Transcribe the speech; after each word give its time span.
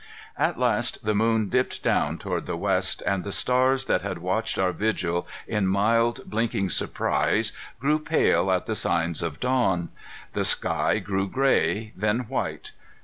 At 0.35 0.57
last 0.57 1.05
the 1.05 1.13
moon 1.13 1.47
dipped 1.47 1.83
down 1.83 2.17
toward 2.17 2.47
the 2.47 2.57
west, 2.57 3.03
and 3.05 3.23
the 3.23 3.31
stars 3.31 3.85
that 3.85 4.01
had 4.01 4.17
watched 4.17 4.57
our 4.57 4.71
vigil 4.71 5.27
in 5.47 5.67
mild, 5.67 6.21
blinking 6.25 6.71
surprise 6.71 7.51
grew 7.79 7.99
pale 7.99 8.49
at 8.51 8.65
the 8.65 8.75
signs 8.75 9.21
of 9.21 9.39
dawn. 9.39 9.89
The 10.33 10.43
sky 10.43 10.97
grew 10.97 11.27
gray, 11.29 11.93
then 11.95 12.21
white. 12.21 12.71